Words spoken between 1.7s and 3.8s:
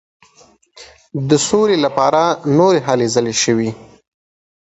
لپاره نورې هلې ځلې شوې.